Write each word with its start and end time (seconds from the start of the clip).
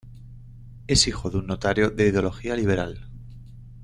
Es 0.87 1.07
hijo 1.07 1.29
de 1.29 1.37
un 1.37 1.45
notario 1.45 1.91
de 1.91 2.07
ideología 2.07 2.55
liberal. 2.55 3.07